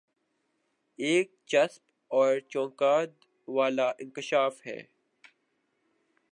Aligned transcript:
ایک 0.99 1.27
چسپ 1.51 1.81
اور 2.11 2.31
چونکا 2.51 2.93
د 3.05 3.11
والا 3.55 3.87
انکشاف 4.03 4.55
ہے 4.67 4.79